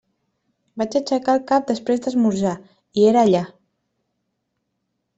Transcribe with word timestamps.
Vaig 0.81 0.97
aixecar 0.99 1.35
el 1.41 1.43
cap 1.53 1.69
després 1.73 2.03
d'esmorzar, 2.07 2.57
i 3.03 3.07
era 3.13 3.25
allà. 3.25 3.47